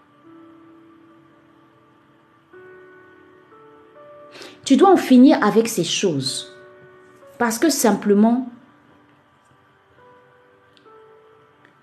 [4.65, 6.53] Tu dois en finir avec ces choses.
[7.39, 8.51] Parce que simplement,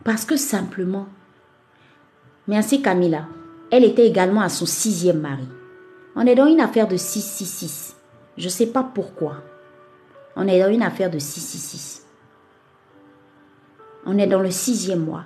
[0.03, 1.07] parce que simplement,
[2.49, 3.25] merci Camilla,
[3.71, 5.47] elle était également à son sixième mari.
[6.17, 7.95] On est dans une affaire de 666.
[8.37, 9.37] Je ne sais pas pourquoi.
[10.35, 12.05] On est dans une affaire de 666.
[14.05, 15.23] On est dans le sixième mois.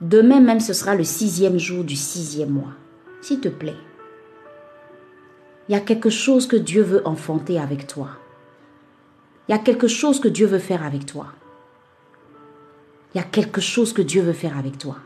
[0.00, 2.72] Demain même, ce sera le sixième jour du sixième mois.
[3.20, 3.76] S'il te plaît.
[5.68, 8.08] Il y a quelque chose que Dieu veut enfanter avec toi.
[9.48, 11.28] Il y a quelque chose que Dieu veut faire avec toi.
[13.14, 14.96] Il y a quelque chose que Dieu veut faire avec toi.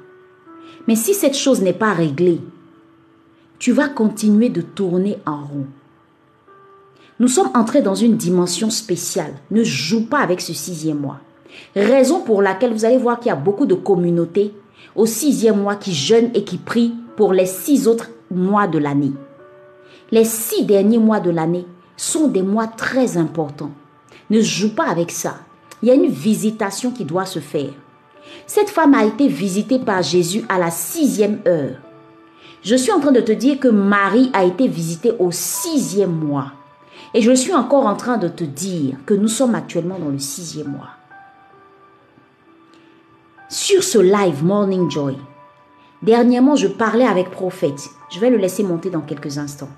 [0.87, 2.41] Mais si cette chose n'est pas réglée,
[3.59, 5.67] tu vas continuer de tourner en rond.
[7.21, 9.35] Nous sommes entrés dans une dimension spéciale.
[9.51, 11.21] Ne joue pas avec ce sixième mois.
[11.75, 14.55] Raison pour laquelle vous allez voir qu'il y a beaucoup de communautés
[14.99, 19.13] au sixième mois qui jeûnent et qui prient pour les six autres mois de l'année.
[20.11, 23.71] Les six derniers mois de l'année sont des mois très importants.
[24.29, 25.37] Ne joue pas avec ça.
[25.81, 27.71] Il y a une visitation qui doit se faire.
[28.47, 31.77] Cette femme a été visitée par Jésus à la sixième heure.
[32.63, 36.53] Je suis en train de te dire que Marie a été visitée au sixième mois.
[37.15, 40.19] Et je suis encore en train de te dire que nous sommes actuellement dans le
[40.19, 40.98] sixième mois.
[43.51, 45.17] Sur ce live Morning Joy,
[46.03, 47.89] dernièrement, je parlais avec Prophète.
[48.11, 49.71] Je vais le laisser monter dans quelques instants.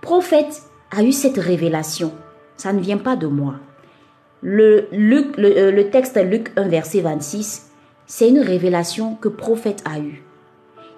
[0.00, 2.12] Prophète a eu cette révélation.
[2.56, 3.54] Ça ne vient pas de moi.
[4.40, 7.72] Le, Luc, le, euh, texte Luc 1, verset 26,
[8.06, 10.22] c'est une révélation que Prophète a eue.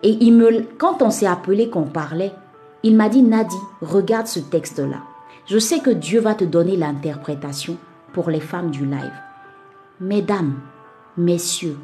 [0.03, 2.33] Et il me, quand on s'est appelé, qu'on parlait,
[2.83, 4.99] il m'a dit, Nadi, regarde ce texte-là.
[5.47, 7.79] Je sais que Dieu va te donner l'interprétation
[8.13, 9.23] pour les femmes du live.
[10.01, 10.61] Mesdames,
[11.19, 11.77] messieurs,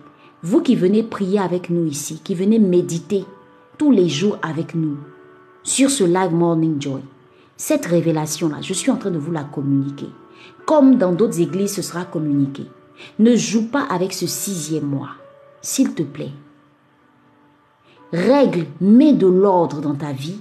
[0.43, 3.25] vous qui venez prier avec nous ici, qui venez méditer
[3.79, 4.97] tous les jours avec nous
[5.63, 7.01] sur ce live Morning Joy,
[7.57, 10.09] cette révélation-là, je suis en train de vous la communiquer.
[10.67, 12.65] Comme dans d'autres églises, ce sera communiqué.
[13.19, 15.11] Ne joue pas avec ce sixième mois,
[15.61, 16.33] s'il te plaît.
[18.13, 20.39] Règle, mets de l'ordre dans ta vie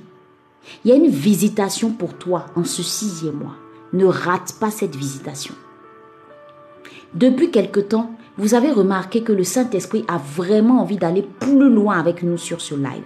[0.83, 3.55] il y a une visitation pour toi en ce sixième mois.
[3.91, 5.53] Ne rate pas cette visitation.
[7.13, 11.99] Depuis quelque temps, vous avez remarqué que le Saint-Esprit a vraiment envie d'aller plus loin
[11.99, 13.03] avec nous sur ce live.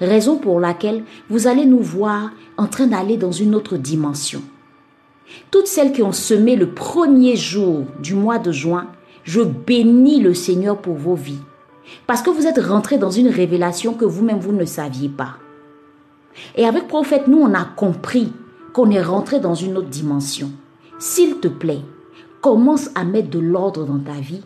[0.00, 4.42] Raison pour laquelle vous allez nous voir en train d'aller dans une autre dimension.
[5.50, 8.88] Toutes celles qui ont semé le premier jour du mois de juin,
[9.24, 11.40] je bénis le Seigneur pour vos vies.
[12.06, 15.36] Parce que vous êtes rentrés dans une révélation que vous-même vous ne saviez pas.
[16.54, 18.32] Et avec prophète, nous, on a compris
[18.72, 20.50] qu'on est rentré dans une autre dimension.
[20.98, 21.82] S'il te plaît,
[22.40, 24.42] commence à mettre de l'ordre dans ta vie.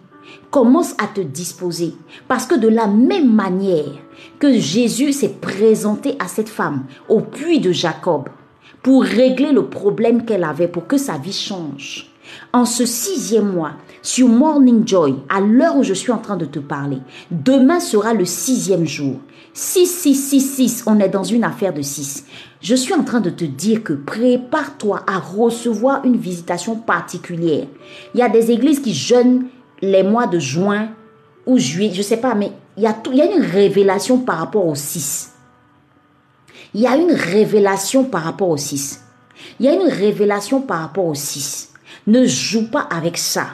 [0.51, 1.95] Commence à te disposer.
[2.29, 3.93] Parce que de la même manière
[4.39, 8.29] que Jésus s'est présenté à cette femme au puits de Jacob
[8.83, 12.07] pour régler le problème qu'elle avait, pour que sa vie change.
[12.53, 16.45] En ce sixième mois, sur Morning Joy, à l'heure où je suis en train de
[16.45, 16.99] te parler,
[17.31, 19.17] demain sera le sixième jour.
[19.53, 22.25] 6, 6, 6, 6, on est dans une affaire de 6.
[22.61, 27.67] Je suis en train de te dire que prépare-toi à recevoir une visitation particulière.
[28.15, 29.47] Il y a des églises qui jeûnent
[29.83, 30.91] les mois de juin
[31.47, 34.75] ou juillet, je ne sais pas, mais il y, a une révélation par rapport au
[34.75, 35.33] 6.
[36.75, 39.03] Il y a une révélation par rapport au 6.
[39.59, 41.73] Il y a une révélation par rapport au 6.
[42.07, 43.47] Ne joue pas avec ça.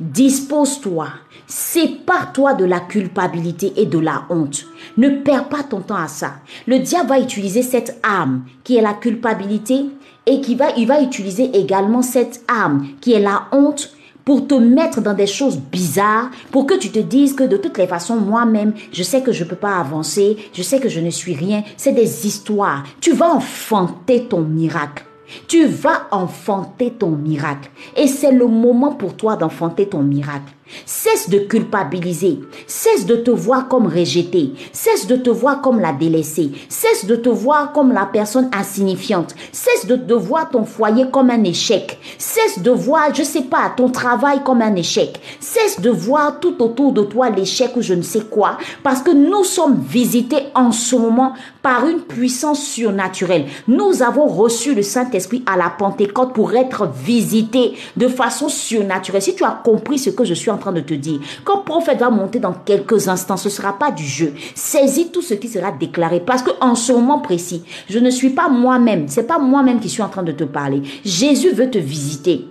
[0.00, 1.08] Dispose-toi.
[1.46, 4.66] Sépare-toi de la culpabilité et de la honte.
[4.96, 6.34] Ne perds pas ton temps à ça.
[6.66, 9.86] Le diable va utiliser cette âme qui est la culpabilité
[10.26, 13.95] et qui va, il va utiliser également cette âme qui est la honte
[14.26, 17.78] pour te mettre dans des choses bizarres, pour que tu te dises que de toutes
[17.78, 20.98] les façons, moi-même, je sais que je ne peux pas avancer, je sais que je
[20.98, 21.62] ne suis rien.
[21.76, 22.82] C'est des histoires.
[23.00, 25.04] Tu vas enfanter ton miracle.
[25.46, 27.70] Tu vas enfanter ton miracle.
[27.96, 30.52] Et c'est le moment pour toi d'enfanter ton miracle.
[30.84, 32.40] Cesse de culpabiliser.
[32.66, 34.52] Cesse de te voir comme rejeté.
[34.72, 36.50] Cesse de te voir comme la délaissée.
[36.68, 39.34] Cesse de te voir comme la personne insignifiante.
[39.52, 41.98] Cesse de, te voir ton foyer comme un échec.
[42.18, 45.20] Cesse de voir, je sais pas, ton travail comme un échec.
[45.40, 48.58] Cesse de voir tout autour de toi l'échec ou je ne sais quoi.
[48.82, 53.46] Parce que nous sommes visités en ce moment par une puissance surnaturelle.
[53.68, 59.22] Nous avons reçu le Saint-Esprit à la Pentecôte pour être visités de façon surnaturelle.
[59.22, 61.20] Si tu as compris ce que je suis en train de te dire.
[61.44, 64.34] Quand prophète va monter dans quelques instants, ce ne sera pas du jeu.
[64.54, 66.20] Saisis tout ce qui sera déclaré.
[66.20, 69.08] Parce qu'en ce moment précis, je ne suis pas moi-même.
[69.08, 70.82] C'est pas moi-même qui suis en train de te parler.
[71.04, 72.48] Jésus veut te visiter.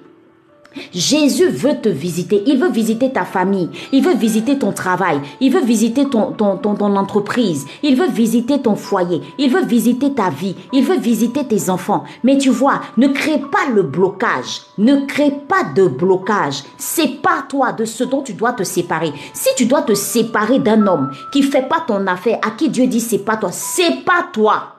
[0.94, 2.44] Jésus veut te visiter.
[2.46, 3.70] Il veut visiter ta famille.
[3.92, 5.20] Il veut visiter ton travail.
[5.40, 7.66] Il veut visiter ton, entreprise.
[7.84, 9.22] Il veut visiter ton foyer.
[9.38, 10.56] Il veut visiter ta vie.
[10.74, 12.04] Il veut visiter tes enfants.
[12.24, 14.62] Mais tu vois, ne crée pas le blocage.
[14.78, 16.64] Ne crée pas de blocage.
[16.78, 19.13] Sépare-toi de ce dont tu dois te séparer.
[19.34, 22.88] Si tu dois te séparer d'un homme qui fait pas ton affaire, à qui Dieu
[22.88, 24.76] dit c'est pas toi, c'est pas toi.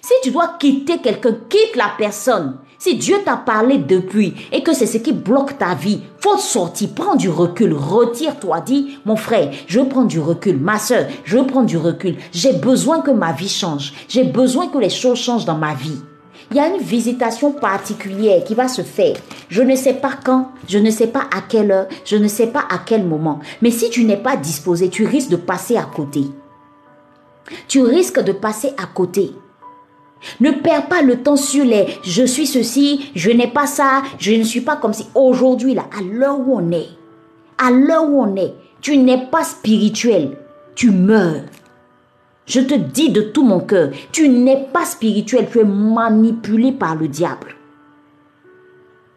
[0.00, 2.58] Si tu dois quitter quelqu'un, quitte la personne.
[2.78, 6.90] Si Dieu t'a parlé depuis et que c'est ce qui bloque ta vie, faut sortir,
[6.94, 11.62] prends du recul, retire-toi, dis, mon frère, je prends du recul, ma soeur, je prends
[11.62, 12.16] du recul.
[12.32, 13.92] J'ai besoin que ma vie change.
[14.08, 16.00] J'ai besoin que les choses changent dans ma vie.
[16.50, 19.16] Il y a une visitation particulière qui va se faire.
[19.48, 22.46] Je ne sais pas quand, je ne sais pas à quelle heure, je ne sais
[22.46, 23.40] pas à quel moment.
[23.62, 26.22] Mais si tu n'es pas disposé, tu risques de passer à côté.
[27.68, 29.32] Tu risques de passer à côté.
[30.40, 34.32] Ne perds pas le temps sur les je suis ceci, je n'ai pas ça, je
[34.32, 35.06] ne suis pas comme si.
[35.14, 36.88] Aujourd'hui, là, à l'heure où on est,
[37.58, 40.36] à l'heure où on est, tu n'es pas spirituel,
[40.74, 41.44] tu meurs.
[42.46, 46.94] Je te dis de tout mon cœur, tu n'es pas spirituel, tu es manipulé par
[46.94, 47.56] le diable.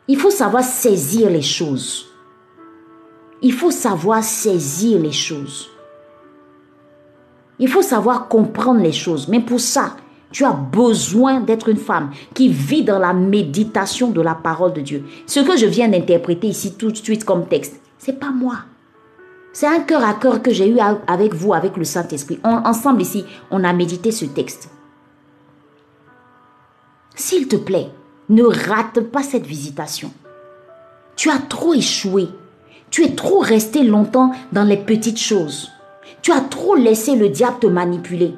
[0.07, 2.07] Il faut savoir saisir les choses.
[3.43, 5.69] Il faut savoir saisir les choses.
[7.59, 9.27] Il faut savoir comprendre les choses.
[9.27, 9.95] Mais pour ça,
[10.31, 14.81] tu as besoin d'être une femme qui vit dans la méditation de la parole de
[14.81, 15.05] Dieu.
[15.25, 18.57] Ce que je viens d'interpréter ici tout de suite comme texte, c'est pas moi.
[19.51, 20.77] C'est un cœur à cœur que j'ai eu
[21.07, 22.39] avec vous, avec le Saint-Esprit.
[22.43, 24.69] Ensemble ici, on a médité ce texte.
[27.15, 27.89] S'il te plaît,
[28.29, 30.11] ne rate pas cette visitation.
[31.15, 32.27] Tu as trop échoué.
[32.91, 35.69] Tu es trop resté longtemps dans les petites choses.
[36.21, 38.35] Tu as trop laissé le diable te manipuler.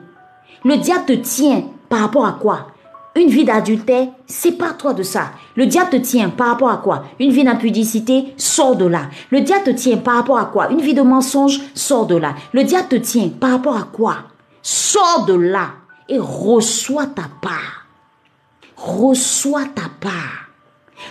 [0.63, 2.67] Le diable te tient par rapport à quoi?
[3.17, 5.31] Une vie d'adultère, sépare-toi de ça.
[5.57, 7.03] Le diable te tient par rapport à quoi?
[7.19, 9.09] Une vie d'impudicité, sors de là.
[9.29, 10.71] Le diable te tient par rapport à quoi?
[10.71, 12.33] Une vie de mensonge, sors de là.
[12.53, 14.15] Le diable te tient par rapport à quoi?
[14.61, 15.71] Sors de là
[16.07, 17.87] et reçois ta part.
[18.77, 20.47] Reçois ta part.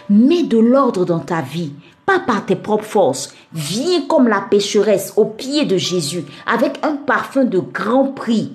[0.08, 1.74] Mets de l'ordre dans ta vie,
[2.06, 3.34] pas par tes propres forces.
[3.52, 8.54] Viens comme la pécheresse au pied de Jésus avec un parfum de grand prix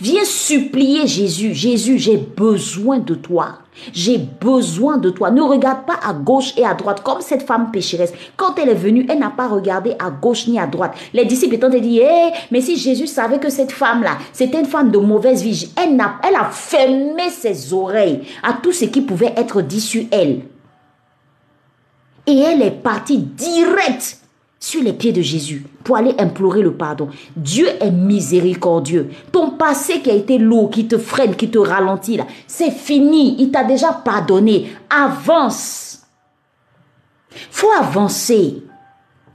[0.00, 1.54] Viens supplier Jésus.
[1.54, 3.58] Jésus, j'ai besoin de toi.
[3.92, 5.30] J'ai besoin de toi.
[5.30, 8.12] Ne regarde pas à gauche et à droite comme cette femme pécheresse.
[8.36, 10.94] Quand elle est venue, elle n'a pas regardé à gauche ni à droite.
[11.12, 14.90] Les disciples étant dit, hé, mais si Jésus savait que cette femme-là, c'était une femme
[14.90, 19.34] de mauvaise vie, elle a, elle a fermé ses oreilles à tout ce qui pouvait
[19.36, 20.42] être dit sur elle.
[22.26, 24.23] Et elle est partie direct
[24.64, 27.10] sur les pieds de Jésus pour aller implorer le pardon.
[27.36, 29.10] Dieu est miséricordieux.
[29.30, 33.36] Ton passé qui a été lourd, qui te freine, qui te ralentit, là, c'est fini.
[33.38, 34.72] Il t'a déjà pardonné.
[34.88, 36.04] Avance.
[37.50, 38.62] Faut avancer.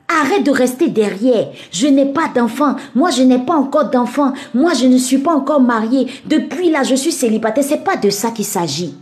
[0.07, 1.49] Arrête de rester derrière.
[1.71, 2.75] Je n'ai pas d'enfant.
[2.95, 4.33] Moi, je n'ai pas encore d'enfant.
[4.55, 6.07] Moi, je ne suis pas encore mariée.
[6.25, 7.63] Depuis là, je suis célibataire.
[7.63, 8.95] C'est pas de ça qu'il s'agit.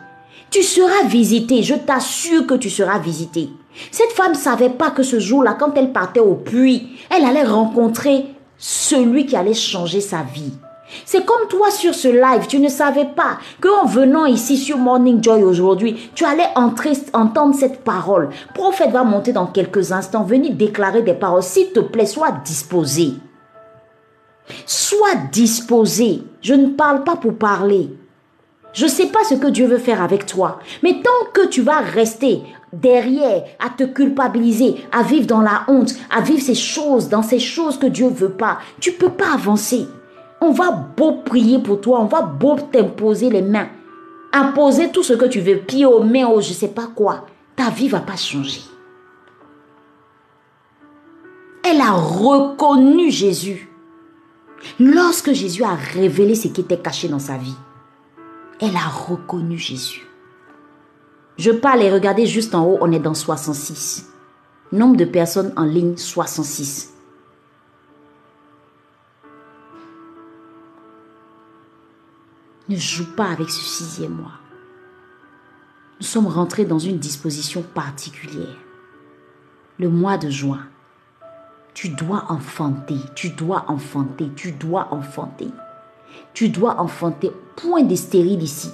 [0.49, 1.63] Tu seras visité.
[1.63, 3.49] Je t'assure que tu seras visité.
[3.91, 8.25] Cette femme savait pas que ce jour-là, quand elle partait au puits, elle allait rencontrer
[8.57, 10.53] celui qui allait changer sa vie.
[11.05, 15.21] C'est comme toi sur ce live, tu ne savais pas qu'en venant ici sur Morning
[15.21, 18.29] Joy aujourd'hui, tu allais entrer, entendre cette parole.
[18.53, 21.43] Prophète va monter dans quelques instants, venir déclarer des paroles.
[21.43, 23.13] S'il te plaît, sois disposé.
[24.65, 26.23] Sois disposé.
[26.41, 27.89] Je ne parle pas pour parler.
[28.78, 30.59] Je ne sais pas ce que Dieu veut faire avec toi.
[30.84, 35.95] Mais tant que tu vas rester derrière à te culpabiliser, à vivre dans la honte,
[36.11, 39.88] à vivre ces choses, dans ces choses que Dieu veut pas, tu peux pas avancer.
[40.41, 43.67] On va beau prier pour toi, on va beau t'imposer les mains,
[44.32, 47.25] imposer tout ce que tu veux, pied aux mains, ou je sais pas quoi.
[47.55, 48.61] Ta vie va pas changer.
[51.63, 53.71] Elle a reconnu Jésus.
[54.80, 57.55] Lorsque Jésus a révélé ce qui était caché dans sa vie,
[58.60, 60.08] elle a reconnu Jésus.
[61.38, 64.10] Je parle et regardez juste en haut, on est dans 66.
[64.72, 66.93] Nombre de personnes en ligne, 66.
[72.70, 74.39] Ne joue pas avec ce sixième mois.
[75.99, 78.58] Nous sommes rentrés dans une disposition particulière.
[79.80, 80.68] Le mois de juin.
[81.74, 85.49] Tu dois enfanter, tu dois enfanter, tu dois enfanter.
[86.34, 87.32] Tu dois enfanter.
[87.55, 88.70] Point de stérile ici.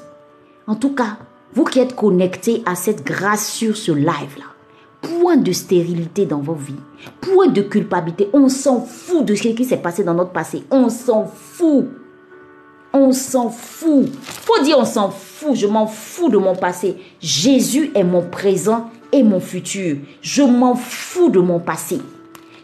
[0.67, 1.17] En tout cas,
[1.53, 4.45] vous qui êtes connectés à cette grâce sur ce live-là,
[5.01, 6.75] point de stérilité dans vos vies,
[7.21, 8.29] point de culpabilité.
[8.33, 10.63] On s'en fout de ce qui s'est passé dans notre passé.
[10.71, 11.87] On s'en fout.
[12.93, 14.09] On s'en fout.
[14.21, 15.55] Faut dire on s'en fout.
[15.55, 16.97] Je m'en fous de mon passé.
[17.19, 19.97] Jésus est mon présent et mon futur.
[20.21, 21.99] Je m'en fous de mon passé.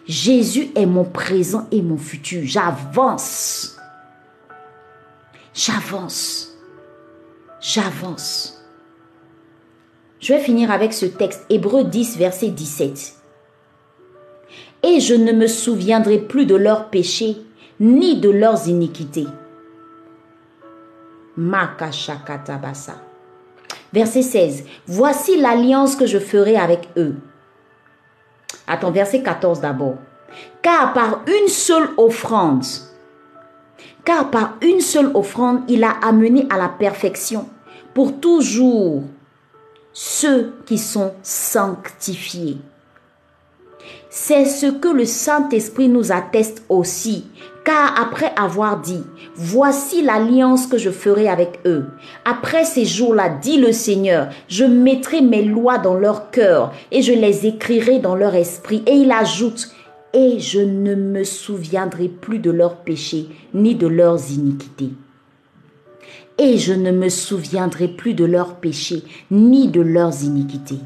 [0.07, 2.41] Jésus est mon présent et mon futur.
[2.43, 3.78] J'avance.
[5.59, 6.57] J'avance.
[7.59, 8.63] J'avance.
[10.21, 13.15] Je vais finir avec ce texte, Hébreu 10, verset 17.
[14.83, 17.35] Et je ne me souviendrai plus de leurs péchés,
[17.81, 19.27] ni de leurs iniquités.
[21.35, 22.95] Makashakatabasa.
[23.91, 24.63] Verset 16.
[24.87, 27.17] Voici l'alliance que je ferai avec eux.
[28.65, 29.97] Attends, verset 14 d'abord.
[30.61, 32.63] Car par une seule offrande,
[34.05, 37.47] car par une seule offrande, il a amené à la perfection
[37.93, 39.03] pour toujours
[39.93, 42.57] ceux qui sont sanctifiés.
[44.09, 47.25] C'est ce que le Saint-Esprit nous atteste aussi,
[47.63, 49.03] car après avoir dit,
[49.35, 51.85] voici l'alliance que je ferai avec eux.
[52.25, 57.13] Après ces jours-là, dit le Seigneur, je mettrai mes lois dans leur cœur et je
[57.13, 58.81] les écrirai dans leur esprit.
[58.87, 59.69] Et il ajoute,
[60.13, 64.91] et je ne me souviendrai plus de leurs péchés ni de leurs iniquités.
[66.37, 70.79] Et je ne me souviendrai plus de leurs péchés ni de leurs iniquités.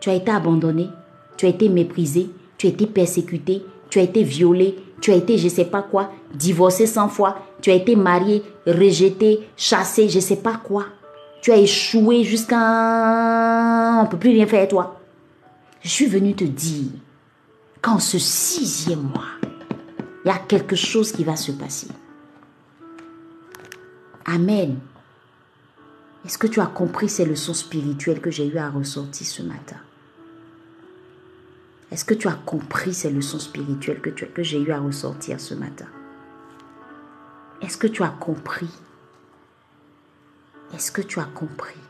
[0.00, 0.88] Tu as été abandonné,
[1.36, 5.38] tu as été méprisé, tu as été persécuté, tu as été violé, tu as été
[5.38, 10.16] je ne sais pas quoi, divorcé cent fois, tu as été marié, rejeté, chassé, je
[10.16, 10.84] ne sais pas quoi.
[11.40, 12.56] Tu as échoué jusqu'à...
[14.00, 14.97] On ne peut plus rien faire toi.
[15.82, 16.90] Je suis venu te dire
[17.80, 19.38] qu'en ce sixième mois,
[20.24, 21.88] il y a quelque chose qui va se passer.
[24.24, 24.78] Amen.
[26.24, 29.76] Est-ce que tu as compris ces leçons spirituelles que j'ai eu à ressortir ce matin?
[31.90, 35.54] Est-ce que tu as compris ces leçons spirituelles que, que j'ai eu à ressortir ce
[35.54, 35.86] matin?
[37.62, 38.68] Est-ce que tu as compris?
[40.74, 41.80] Est-ce que tu as compris?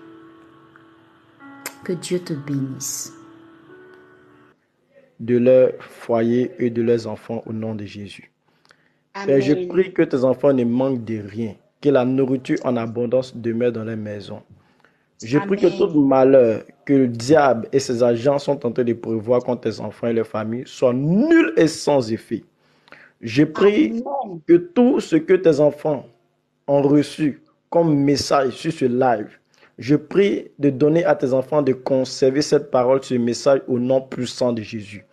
[1.82, 3.18] Que Dieu te bénisse
[5.21, 8.31] de leur foyer et de leurs enfants au nom de Jésus.
[9.27, 13.37] Père, je prie que tes enfants ne manquent de rien, que la nourriture en abondance
[13.37, 14.43] demeure dans les maisons.
[15.23, 18.93] Je prie que tout malheur que le diable et ses agents sont en train de
[18.93, 22.45] prévoir contre tes enfants et leurs familles soit nul et sans effet.
[23.21, 24.05] Je prie
[24.47, 26.07] que tout ce que tes enfants
[26.69, 29.39] ont reçu comme message sur ce live,
[29.79, 34.01] je prie de donner à tes enfants de conserver cette parole, ce message au nom
[34.01, 35.05] puissant de Jésus.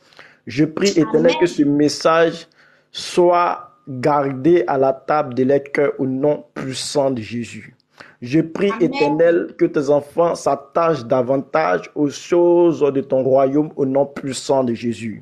[0.48, 2.48] Je prie, éternel, que ce message
[2.92, 7.76] soit gardé à la table de leur cœur au nom puissant de Jésus.
[8.22, 14.06] Je prie, éternel, que tes enfants s'attachent davantage aux choses de ton royaume au nom
[14.06, 15.22] puissant de Jésus.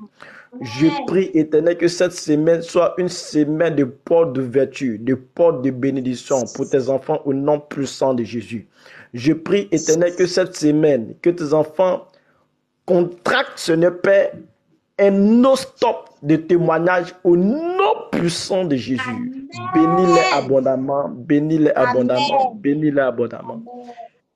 [0.62, 5.64] Je prie, éternel, que cette semaine soit une semaine de porte de vertu, de porte
[5.64, 8.68] de bénédiction pour tes enfants au nom puissant de Jésus.
[9.14, 12.08] Je prie, éternel, que cette semaine, que tes enfants
[12.86, 14.32] contractent ce n'est pas
[15.00, 19.48] un non-stop de témoignage au nom puissant de Jésus.
[19.74, 23.62] Bénis-les abondamment, bénis-les abondamment, bénis-les abondamment.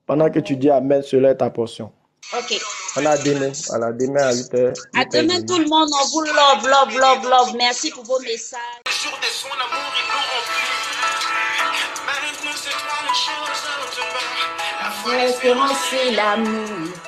[0.06, 1.92] Pendant que tu dis Amen, cela est ta portion.
[2.36, 2.60] Ok.
[2.96, 6.22] On a demain, voilà, demain à 8 h À demain tout le monde, on vous
[6.22, 7.56] love, love, love, love.
[7.56, 8.58] Merci pour vos messages.
[15.16, 17.07] L'espérance, c'est l'amour.